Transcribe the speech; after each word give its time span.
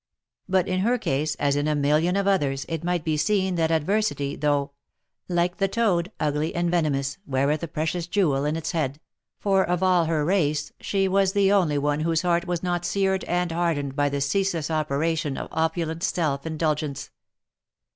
But, 0.49 0.67
in 0.67 0.79
her 0.79 0.97
case, 0.97 1.35
as 1.35 1.55
in 1.55 1.67
a 1.67 1.75
million 1.75 2.15
of 2.15 2.27
others, 2.27 2.65
it 2.67 2.83
might 2.83 3.03
be 3.03 3.17
seen 3.17 3.53
that 3.53 3.69
adversity, 3.69 4.35
though" 4.35 4.71
Like 5.29 5.57
the 5.57 5.67
toad, 5.67 6.11
ugty 6.19 6.55
and 6.55 6.71
venomous, 6.71 7.19
Weareth 7.27 7.61
a 7.61 7.67
precious 7.67 8.07
jewel 8.07 8.43
in 8.43 8.55
its 8.55 8.71
head." 8.71 8.99
for 9.37 9.63
of 9.63 9.83
all 9.83 10.05
her 10.05 10.25
race 10.25 10.71
she 10.79 11.07
was 11.07 11.33
the 11.33 11.51
only 11.51 11.77
one 11.77 11.99
w 11.99 12.09
r 12.09 12.11
hose 12.13 12.23
heart 12.23 12.47
was 12.47 12.63
not 12.63 12.83
seared 12.83 13.23
and 13.25 13.51
hardened 13.51 13.95
by 13.95 14.09
the 14.09 14.21
ceaseless 14.21 14.71
operation 14.71 15.37
of 15.37 15.47
opulent 15.51 16.01
self 16.01 16.45
indul 16.45 16.73
gence. 16.75 17.11